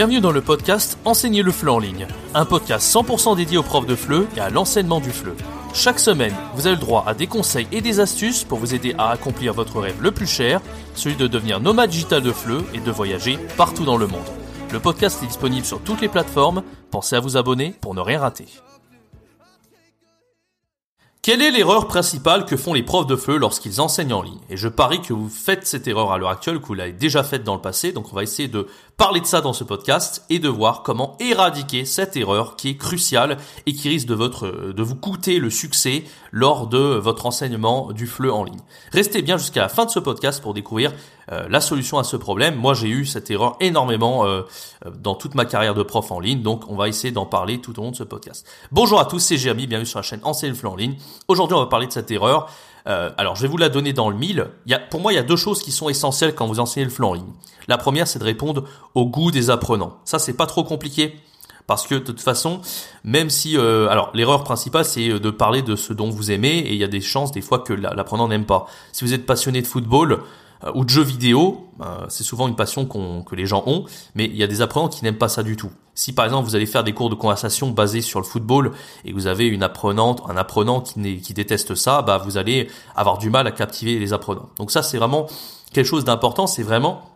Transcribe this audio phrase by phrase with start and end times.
[0.00, 3.84] Bienvenue dans le podcast Enseigner le FLE en ligne, un podcast 100% dédié aux profs
[3.84, 5.34] de FLE et à l'enseignement du FLE.
[5.74, 8.94] Chaque semaine, vous avez le droit à des conseils et des astuces pour vous aider
[8.96, 10.62] à accomplir votre rêve le plus cher,
[10.94, 14.24] celui de devenir nomade digital de FLE et de voyager partout dans le monde.
[14.72, 18.20] Le podcast est disponible sur toutes les plateformes, pensez à vous abonner pour ne rien
[18.20, 18.46] rater.
[21.22, 24.40] Quelle est l'erreur principale que font les profs de FLE lorsqu'ils enseignent en ligne?
[24.48, 27.22] Et je parie que vous faites cette erreur à l'heure actuelle, que vous l'avez déjà
[27.22, 28.66] faite dans le passé, donc on va essayer de
[29.00, 32.76] parler de ça dans ce podcast et de voir comment éradiquer cette erreur qui est
[32.76, 38.06] cruciale et qui risque de, de vous coûter le succès lors de votre enseignement du
[38.06, 38.60] FLE en ligne.
[38.92, 40.92] Restez bien jusqu'à la fin de ce podcast pour découvrir
[41.32, 42.56] euh, la solution à ce problème.
[42.56, 44.42] Moi, j'ai eu cette erreur énormément euh,
[44.84, 47.58] euh, dans toute ma carrière de prof en ligne, donc on va essayer d'en parler
[47.62, 48.46] tout au long de ce podcast.
[48.70, 50.96] Bonjour à tous, c'est Jérémy, bienvenue sur la chaîne Enseigne le en ligne.
[51.26, 52.50] Aujourd'hui, on va parler de cette erreur.
[52.86, 54.46] Euh, alors, je vais vous la donner dans le mille.
[54.66, 56.60] Il y a, pour moi, il y a deux choses qui sont essentielles quand vous
[56.60, 57.32] enseignez le ligne.
[57.68, 58.64] La première, c'est de répondre
[58.94, 59.98] au goût des apprenants.
[60.04, 61.16] Ça, c'est pas trop compliqué.
[61.66, 62.62] Parce que de toute façon,
[63.04, 66.72] même si, euh, alors l'erreur principale, c'est de parler de ce dont vous aimez, et
[66.72, 68.66] il y a des chances des fois que l'apprenant n'aime pas.
[68.90, 70.20] Si vous êtes passionné de football,
[70.64, 74.24] euh, ou de jeux vidéo, euh, c'est souvent une passion que les gens ont, mais
[74.26, 75.70] il y a des apprenants qui n'aiment pas ça du tout.
[75.94, 78.72] Si par exemple vous allez faire des cours de conversation basés sur le football
[79.04, 82.68] et que vous avez une apprenante, un apprenant qui, qui déteste ça, bah vous allez
[82.96, 84.48] avoir du mal à captiver les apprenants.
[84.56, 85.26] Donc ça c'est vraiment
[85.72, 87.09] quelque chose d'important, c'est vraiment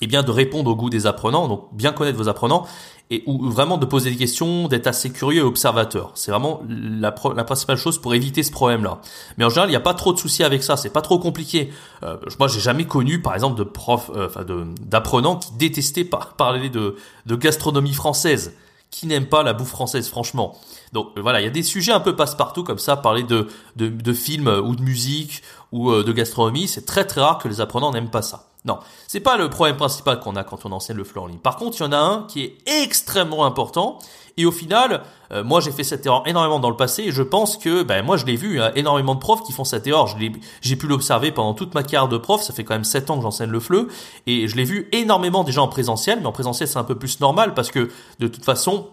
[0.00, 2.66] eh bien de répondre au goût des apprenants, donc bien connaître vos apprenants
[3.10, 6.10] et ou vraiment de poser des questions, d'être assez curieux et observateur.
[6.14, 9.00] C'est vraiment la, la, principale chose pour éviter ce problème-là.
[9.38, 11.18] Mais en général, il n'y a pas trop de soucis avec ça, c'est pas trop
[11.18, 11.72] compliqué.
[12.02, 16.68] Euh, moi, j'ai jamais connu, par exemple, de profs, euh, d'apprenants qui détestaient par, parler
[16.68, 18.54] de, de gastronomie française,
[18.90, 20.58] qui n'aiment pas la bouffe française, franchement.
[20.92, 23.46] Donc euh, voilà, il y a des sujets un peu passe-partout comme ça, parler de,
[23.76, 27.60] de, de films ou de musique ou de gastronomie, c'est très très rare que les
[27.60, 28.46] apprenants n'aiment pas ça.
[28.66, 31.38] Non, c'est pas le problème principal qu'on a quand on enseigne le FLE en ligne.
[31.38, 33.98] Par contre, il y en a un qui est extrêmement important.
[34.36, 37.22] Et au final, euh, moi j'ai fait cette erreur énormément dans le passé et je
[37.22, 40.14] pense que, ben moi je l'ai vu, hein, énormément de profs qui font cette erreur.
[40.60, 42.42] J'ai pu l'observer pendant toute ma carrière de prof.
[42.42, 43.86] Ça fait quand même 7 ans que j'enseigne le FLE
[44.26, 46.18] et je l'ai vu énormément déjà en présentiel.
[46.20, 47.88] Mais en présentiel c'est un peu plus normal parce que
[48.18, 48.88] de toute façon,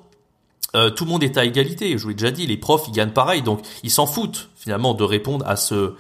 [0.75, 1.97] euh, tout le monde est à égalité.
[1.97, 4.94] Je vous l'ai déjà dit, les profs ils gagnent pareil, donc ils s'en foutent finalement
[4.94, 5.95] de répondre à ce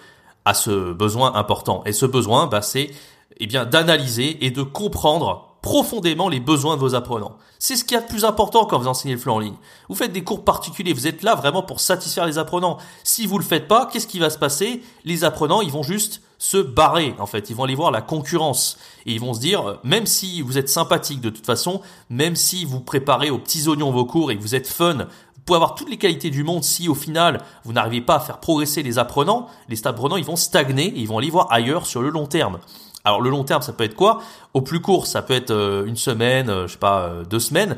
[0.45, 1.83] à ce besoin important.
[1.85, 2.91] Et ce besoin, bah, c'est
[3.37, 7.37] eh bien, d'analyser et de comprendre profondément les besoins de vos apprenants.
[7.57, 9.55] C'est ce qui est le plus important quand vous enseignez le FLE en ligne.
[9.87, 12.77] Vous faites des cours particuliers, vous êtes là vraiment pour satisfaire les apprenants.
[13.05, 14.83] Si vous le faites pas, qu'est-ce qui va se passer?
[15.05, 18.77] Les apprenants, ils vont juste se barrer en fait, ils vont aller voir la concurrence
[19.05, 21.79] et ils vont se dire même si vous êtes sympathique de toute façon,
[22.09, 25.41] même si vous préparez aux petits oignons vos cours et que vous êtes fun, vous
[25.45, 28.41] pouvez avoir toutes les qualités du monde si au final vous n'arrivez pas à faire
[28.41, 32.01] progresser les apprenants, les apprenants ils vont stagner et ils vont aller voir ailleurs sur
[32.01, 32.59] le long terme.
[33.05, 34.21] Alors le long terme, ça peut être quoi?
[34.53, 37.39] Au plus court, ça peut être euh, une semaine, euh, je sais pas, euh, deux
[37.39, 37.77] semaines.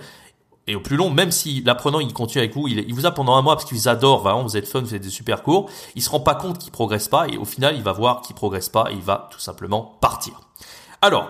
[0.68, 3.36] Et au plus long, même si l'apprenant il continue avec vous, il, vous a pendant
[3.36, 5.70] un mois parce qu'il vous adore, vraiment, vous êtes fun, vous êtes des super cours,
[5.96, 8.36] il se rend pas compte qu'il progresse pas et au final il va voir qu'il
[8.36, 10.42] progresse pas et il va tout simplement partir.
[11.04, 11.28] Alors,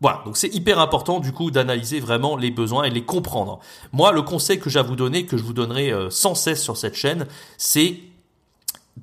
[0.00, 3.58] voilà, donc c'est hyper important du coup d'analyser vraiment les besoins et les comprendre.
[3.92, 6.78] Moi, le conseil que j'ai à vous donner, que je vous donnerai sans cesse sur
[6.78, 7.26] cette chaîne,
[7.58, 8.00] c'est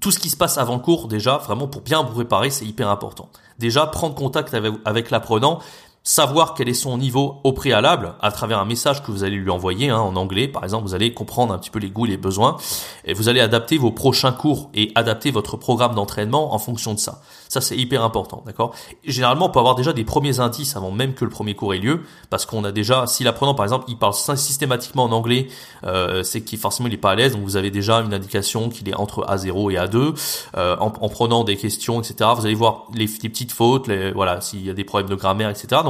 [0.02, 2.90] tout ce qui se passe avant cours, déjà, vraiment pour bien vous préparer, c'est hyper
[2.90, 3.30] important.
[3.60, 5.60] Déjà, prendre contact avec, avec l'apprenant,
[6.04, 9.52] savoir quel est son niveau au préalable à travers un message que vous allez lui
[9.52, 10.48] envoyer hein, en anglais.
[10.48, 12.58] Par exemple, vous allez comprendre un petit peu les goûts et les besoins
[13.06, 17.00] et vous allez adapter vos prochains cours et adapter votre programme d'entraînement en fonction de
[17.00, 17.22] ça.
[17.50, 18.74] Ça, c'est hyper important, d'accord?
[19.06, 21.80] Généralement, on peut avoir déjà des premiers indices avant même que le premier cours ait
[21.80, 25.50] lieu parce qu'on a déjà, si l'apprenant, par exemple, il parle systématiquement en anglais,
[25.84, 28.70] euh, c'est qu'il forcément il est pas à l'aise, donc vous avez déjà une indication
[28.70, 30.16] qu'il est entre A0 et A2.
[30.58, 34.12] Euh, en, en, prenant des questions, etc., vous allez voir les, les petites fautes, les,
[34.12, 35.82] voilà, s'il y a des problèmes de grammaire, etc.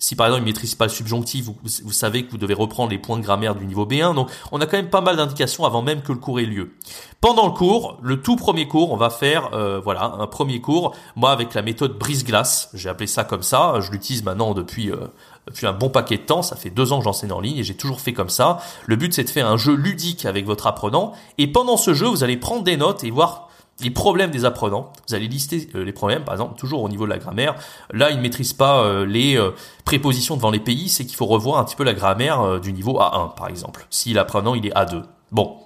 [0.00, 2.98] si par exemple il maîtrise pas le subjonctif, vous, savez que vous devez reprendre les
[2.98, 4.14] points de grammaire du niveau B1.
[4.14, 6.72] Donc on a quand même pas mal d'indications avant même que le cours ait lieu.
[7.20, 10.96] Pendant le cours, le tout premier cours, on va faire euh, voilà un premier cours.
[11.16, 13.74] Moi avec la méthode brise-glace, j'ai appelé ça comme ça.
[13.80, 16.40] Je l'utilise maintenant euh, depuis un bon paquet de temps.
[16.40, 18.58] Ça fait deux ans que j'enseigne en ligne et j'ai toujours fait comme ça.
[18.86, 21.12] Le but c'est de faire un jeu ludique avec votre apprenant.
[21.36, 23.49] Et pendant ce jeu, vous allez prendre des notes et voir
[23.82, 24.92] les problèmes des apprenants.
[25.08, 27.54] Vous allez lister euh, les problèmes, par exemple, toujours au niveau de la grammaire.
[27.92, 29.50] Là, ils ne maîtrisent pas euh, les euh,
[29.84, 32.98] prépositions devant les pays, c'est qu'il faut revoir un petit peu la grammaire du niveau
[32.98, 33.86] A1, par exemple.
[33.90, 35.02] Si l'apprenant, il est A2.
[35.32, 35.56] Bon.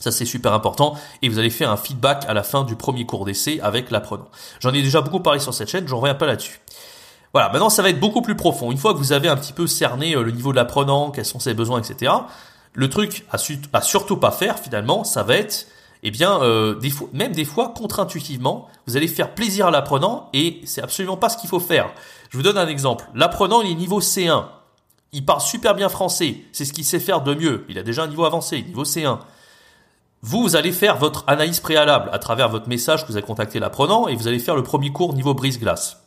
[0.00, 3.04] Ça c'est super important et vous allez faire un feedback à la fin du premier
[3.04, 4.28] cours d'essai avec l'apprenant.
[4.60, 6.60] J'en ai déjà beaucoup parlé sur cette chaîne, j'en reviens pas là-dessus.
[7.32, 8.70] Voilà, maintenant ça va être beaucoup plus profond.
[8.70, 11.40] Une fois que vous avez un petit peu cerné le niveau de l'apprenant, quels sont
[11.40, 12.12] ses besoins, etc.
[12.74, 15.66] Le truc à surtout pas faire finalement, ça va être
[16.02, 16.80] eh bien, euh,
[17.12, 21.36] même des fois, contre-intuitivement, vous allez faire plaisir à l'apprenant et c'est absolument pas ce
[21.36, 21.90] qu'il faut faire.
[22.30, 23.08] Je vous donne un exemple.
[23.14, 24.44] L'apprenant, il est niveau C1.
[25.12, 28.04] il parle super bien français, c'est ce qu'il sait faire de mieux, il a déjà
[28.04, 29.18] un niveau avancé, niveau C1.
[30.22, 33.60] Vous, vous allez faire votre analyse préalable à travers votre message que vous avez contacté
[33.60, 36.02] l'apprenant et vous allez faire le premier cours niveau brise-glace.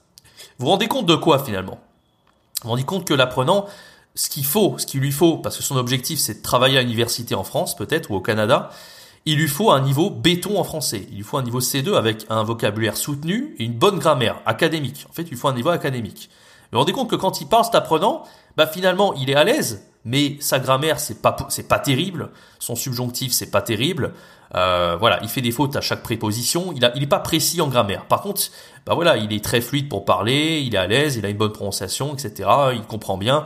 [0.57, 1.79] Vous vous rendez compte de quoi finalement?
[2.61, 3.65] Vous vous rendez compte que l'apprenant,
[4.15, 6.81] ce qu'il faut, ce qu'il lui faut, parce que son objectif c'est de travailler à
[6.81, 8.69] l'université en France peut-être ou au Canada,
[9.25, 11.07] il lui faut un niveau béton en français.
[11.11, 15.05] Il lui faut un niveau C2 avec un vocabulaire soutenu et une bonne grammaire académique.
[15.09, 16.29] En fait, il lui faut un niveau académique.
[16.31, 18.23] Vous vous rendez compte que quand il parle cet apprenant,
[18.55, 22.29] bah finalement il est à l'aise, mais sa grammaire c'est pas c'est pas terrible,
[22.59, 24.13] son subjonctif c'est pas terrible.
[24.55, 26.73] Euh, voilà, il fait des fautes à chaque préposition.
[26.75, 28.05] Il a, il est pas précis en grammaire.
[28.05, 28.41] Par contre,
[28.85, 31.37] bah voilà, il est très fluide pour parler, il est à l'aise, il a une
[31.37, 32.49] bonne prononciation, etc.
[32.73, 33.45] Il comprend bien.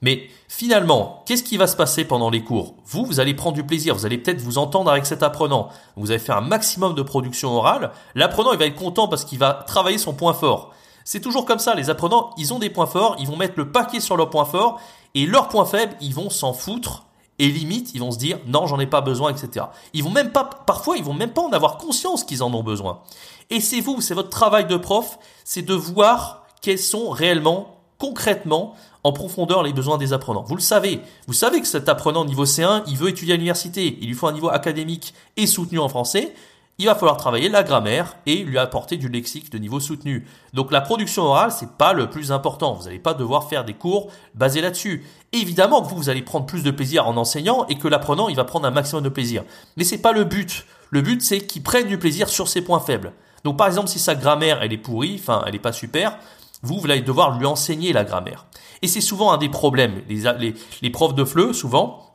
[0.00, 2.74] Mais finalement, qu'est-ce qui va se passer pendant les cours?
[2.84, 5.68] Vous, vous allez prendre du plaisir, vous allez peut-être vous entendre avec cet apprenant.
[5.96, 7.92] Vous allez faire un maximum de production orale.
[8.14, 10.72] L'apprenant, il va être content parce qu'il va travailler son point fort.
[11.04, 13.72] C'est toujours comme ça, les apprenants, ils ont des points forts, ils vont mettre le
[13.72, 14.78] paquet sur leurs points forts,
[15.14, 17.04] et leurs points faibles, ils vont s'en foutre,
[17.38, 19.66] et limite, ils vont se dire, non, j'en ai pas besoin, etc.
[19.94, 22.62] Ils vont même pas, parfois, ils vont même pas en avoir conscience qu'ils en ont
[22.62, 23.00] besoin.
[23.48, 28.74] Et c'est vous, c'est votre travail de prof, c'est de voir quels sont réellement, concrètement,
[29.08, 30.44] en profondeur les besoins des apprenants.
[30.46, 31.00] Vous le savez.
[31.26, 33.98] Vous savez que cet apprenant niveau C1, il veut étudier à l'université.
[34.00, 36.34] Il lui faut un niveau académique et soutenu en français
[36.80, 40.24] il va falloir travailler la grammaire et lui apporter du lexique de niveau soutenu.
[40.54, 42.74] Donc la production orale, c'est pas le plus important.
[42.74, 45.04] Vous n'allez pas devoir faire des cours basés là-dessus.
[45.32, 48.36] Évidemment que vous, vous allez prendre plus de plaisir en enseignant et que l'apprenant, il
[48.36, 49.42] va prendre un maximum de plaisir.
[49.76, 50.66] Mais c'est pas le but.
[50.90, 53.12] Le but, c'est qu'il prenne du plaisir sur ses points faibles.
[53.42, 56.16] Donc par exemple, si sa grammaire, elle est pourrie, enfin, elle est pas super,
[56.62, 58.46] vous, vous allez devoir lui enseigner la grammaire.
[58.82, 60.02] Et c'est souvent un des problèmes.
[60.08, 62.12] Les, profs de FLE, souvent,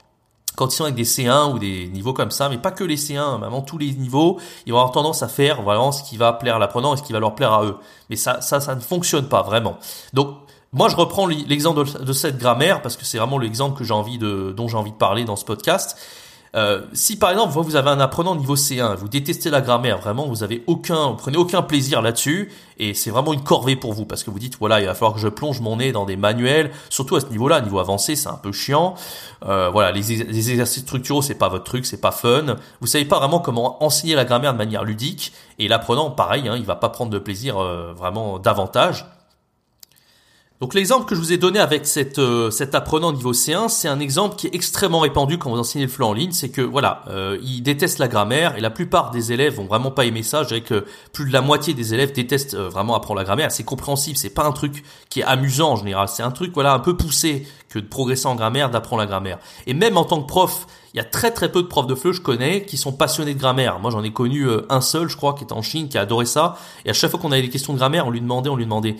[0.55, 2.97] quand ils sont avec des C1 ou des niveaux comme ça, mais pas que les
[2.97, 6.33] C1, vraiment tous les niveaux, ils vont avoir tendance à faire vraiment ce qui va
[6.33, 7.77] plaire à l'apprenant et ce qui va leur plaire à eux.
[8.09, 9.77] Mais ça, ça, ça ne fonctionne pas vraiment.
[10.13, 10.37] Donc,
[10.73, 14.17] moi, je reprends l'exemple de, cette grammaire parce que c'est vraiment l'exemple que j'ai envie
[14.17, 15.97] de, dont j'ai envie de parler dans ce podcast.
[16.55, 20.27] Euh, si par exemple vous avez un apprenant niveau C1, vous détestez la grammaire, vraiment
[20.27, 24.05] vous avez aucun, vous prenez aucun plaisir là-dessus, et c'est vraiment une corvée pour vous
[24.05, 26.15] parce que vous dites voilà il va falloir que je plonge mon nez dans des
[26.15, 28.93] manuels, surtout à ce niveau-là, niveau avancé c'est un peu chiant.
[29.45, 30.11] Euh, voilà les,
[30.51, 32.57] exercices structuraux c'est pas votre truc, c'est pas fun.
[32.81, 36.55] Vous savez pas vraiment comment enseigner la grammaire de manière ludique, et l'apprenant pareil, hein,
[36.55, 39.07] il va pas prendre de plaisir euh, vraiment davantage.
[40.63, 43.89] Donc l'exemple que je vous ai donné avec cette, euh, cet apprenant niveau C1, c'est
[43.89, 46.61] un exemple qui est extrêmement répandu quand vous enseignez le FLE en ligne, c'est que
[46.61, 50.23] voilà, euh, il déteste la grammaire et la plupart des élèves vont vraiment pas aimer
[50.23, 50.43] ça.
[50.43, 53.51] Je dirais que plus de la moitié des élèves détestent euh, vraiment apprendre la grammaire.
[53.51, 56.71] C'est compréhensible, c'est pas un truc qui est amusant en général, c'est un truc voilà
[56.71, 59.39] un peu poussé que de progresser en grammaire, d'apprendre la grammaire.
[59.67, 61.95] Et même en tant que prof, il y a très très peu de profs de
[61.95, 63.79] FLE je connais qui sont passionnés de grammaire.
[63.79, 66.01] Moi j'en ai connu euh, un seul, je crois, qui est en Chine, qui a
[66.03, 66.55] adoré ça.
[66.85, 68.63] Et à chaque fois qu'on avait des questions de grammaire, on lui demandait, on lui
[68.63, 68.95] demandait.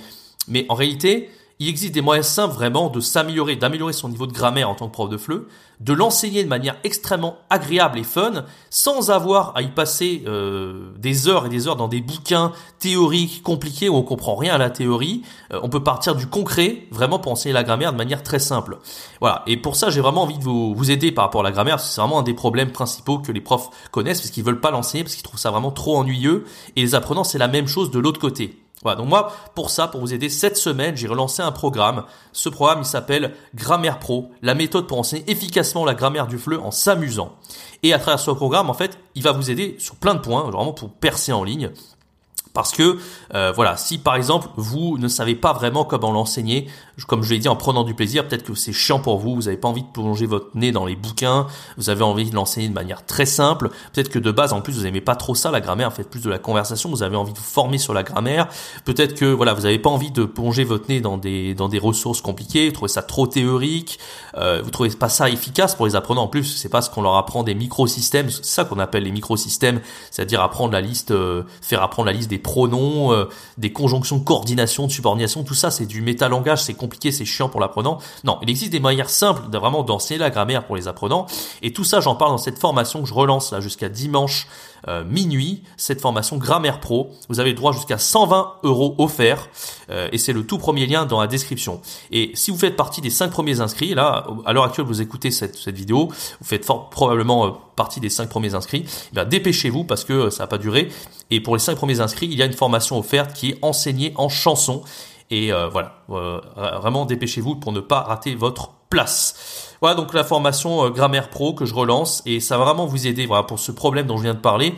[0.50, 1.30] Mais en réalité,
[1.60, 4.88] il existe des moyens simples vraiment de s'améliorer, d'améliorer son niveau de grammaire en tant
[4.88, 5.46] que prof de FLE,
[5.80, 11.28] de l'enseigner de manière extrêmement agréable et fun, sans avoir à y passer euh, des
[11.28, 14.70] heures et des heures dans des bouquins théoriques compliqués où on comprend rien à la
[14.70, 15.22] théorie.
[15.52, 18.80] Euh, on peut partir du concret vraiment pour enseigner la grammaire de manière très simple.
[19.20, 19.44] Voilà.
[19.46, 21.80] Et pour ça, j'ai vraiment envie de vous, vous aider par rapport à la grammaire.
[21.80, 25.04] C'est vraiment un des problèmes principaux que les profs connaissent parce qu'ils veulent pas l'enseigner
[25.04, 26.45] parce qu'ils trouvent ça vraiment trop ennuyeux.
[26.76, 28.63] Et les apprenants, c'est la même chose de l'autre côté.
[28.83, 32.04] Voilà, donc moi, pour ça, pour vous aider, cette semaine, j'ai relancé un programme.
[32.31, 36.59] Ce programme, il s'appelle Grammaire Pro, la méthode pour enseigner efficacement la grammaire du FLE
[36.59, 37.35] en s'amusant.
[37.81, 40.44] Et à travers ce programme, en fait, il va vous aider sur plein de points,
[40.44, 41.71] vraiment pour percer en ligne.
[42.54, 42.98] Parce que
[43.33, 46.68] euh, voilà, si par exemple vous ne savez pas vraiment comment l'enseigner,
[47.07, 49.42] comme je l'ai dit en prenant du plaisir, peut-être que c'est chiant pour vous, vous
[49.44, 52.69] n'avez pas envie de plonger votre nez dans les bouquins, vous avez envie de l'enseigner
[52.69, 55.52] de manière très simple, peut-être que de base en plus vous n'aimez pas trop ça
[55.52, 58.04] la grammaire, faites plus de la conversation, vous avez envie de vous former sur la
[58.04, 58.48] grammaire,
[58.86, 61.80] peut-être que voilà vous n'avez pas envie de plonger votre nez dans des dans des
[61.80, 64.00] ressources compliquées, vous trouvez ça trop théorique,
[64.38, 66.24] euh, vous trouvez pas ça efficace pour les apprenants.
[66.24, 69.12] En plus, c'est pas ce qu'on leur apprend des microsystèmes, c'est ça qu'on appelle les
[69.12, 69.81] microsystèmes,
[70.12, 73.26] c'est-à-dire apprendre la liste, euh, faire apprendre la liste des pronoms, euh,
[73.57, 77.50] des conjonctions de coordination, de subordination, tout ça c'est du métalangage, c'est compliqué, c'est chiant
[77.50, 77.97] pour l'apprenant.
[78.23, 81.26] Non, il existe des manières simples de vraiment d'enseigner la grammaire pour les apprenants.
[81.64, 84.47] Et tout ça, j'en parle dans cette formation que je relance là jusqu'à dimanche
[84.87, 87.11] euh, minuit, cette formation Grammaire Pro.
[87.30, 89.47] Vous avez droit jusqu'à 120 euros offerts
[89.90, 91.81] euh, et c'est le tout premier lien dans la description.
[92.11, 95.31] Et si vous faites partie des 5 premiers inscrits, là, à l'heure actuelle, vous écoutez
[95.31, 98.85] cette, vidéo, vous faites probablement euh, partie des 5 premiers inscrits,
[99.16, 100.90] eh dépêchez-vous parce que ça n'a pas duré.
[101.31, 104.11] Et pour les 5 premiers inscrits, il y a une formation offerte qui est enseignée
[104.16, 104.83] en chanson.
[105.31, 108.69] Et voilà, vraiment dépêchez-vous pour ne pas rater votre
[109.81, 113.07] Voilà donc la formation euh, Grammaire Pro que je relance et ça va vraiment vous
[113.07, 114.76] aider pour ce problème dont je viens de parler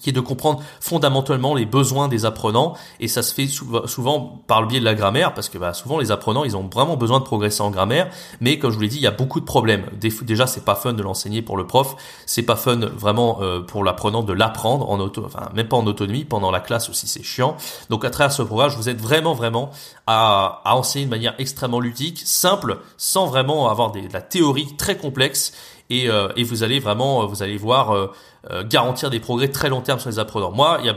[0.00, 4.60] qui est de comprendre fondamentalement les besoins des apprenants et ça se fait souvent par
[4.60, 7.20] le biais de la grammaire parce que bah, souvent les apprenants ils ont vraiment besoin
[7.20, 8.10] de progresser en grammaire
[8.40, 9.86] mais comme je vous l'ai dit il y a beaucoup de problèmes.
[10.00, 11.96] Déjà c'est pas fun de l'enseigner pour le prof
[12.26, 15.86] c'est pas fun vraiment euh, pour l'apprenant de l'apprendre en auto enfin même pas en
[15.86, 17.56] autonomie pendant la classe aussi c'est chiant.
[17.90, 19.70] Donc à travers ce programme je vous aide vraiment vraiment
[20.06, 25.52] à, enseigner de manière extrêmement ludique simple sans vraiment avoir de la théorie très complexe
[25.90, 29.80] et, euh, et vous allez vraiment vous allez voir euh, garantir des progrès très long
[29.80, 30.50] terme sur les apprenants.
[30.50, 30.96] Moi, il y a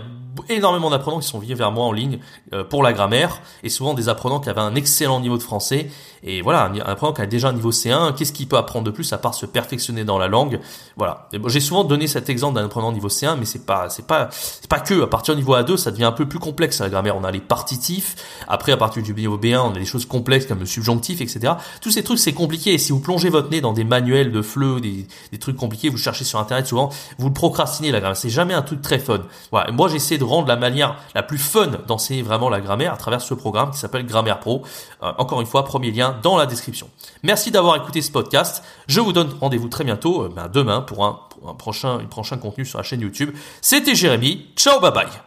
[0.49, 2.19] énormément d'apprenants qui sont venus vers moi en ligne
[2.53, 5.89] euh, pour la grammaire et souvent des apprenants qui avaient un excellent niveau de français.
[6.23, 8.91] Et voilà un apprenant qui a déjà un niveau C1 qu'est-ce qu'il peut apprendre de
[8.91, 10.59] plus à part se perfectionner dans la langue?
[10.95, 11.29] Voilà.
[11.47, 14.67] J'ai souvent donné cet exemple d'un apprenant niveau C1 mais c'est pas c'est pas c'est
[14.67, 15.03] pas que.
[15.03, 17.15] À partir du niveau A2 ça devient un peu plus complexe la grammaire.
[17.17, 18.15] On a les partitifs.
[18.47, 21.53] Après à partir du niveau B1 on a des choses complexes comme le subjonctif etc
[21.81, 22.73] tous ces trucs c'est compliqué.
[22.73, 25.89] Et si vous plongez votre nez dans des manuels de FLE des, des trucs compliqués
[25.89, 28.17] vous cherchez sur internet souvent vous procrastinez la grammaire.
[28.17, 29.21] C'est jamais un truc très fun.
[29.51, 29.71] Voilà.
[29.71, 33.21] Moi j'essaie de rendre la manière la plus fun d'enseigner vraiment la grammaire à travers
[33.21, 34.63] ce programme qui s'appelle Grammaire Pro.
[35.03, 36.89] Euh, encore une fois, premier lien dans la description.
[37.23, 38.63] Merci d'avoir écouté ce podcast.
[38.87, 41.19] Je vous donne rendez-vous très bientôt, euh, ben, demain, pour un,
[41.57, 43.35] prochain, un prochain contenu sur la chaîne YouTube.
[43.61, 44.47] C'était Jérémy.
[44.55, 45.26] Ciao, bye bye.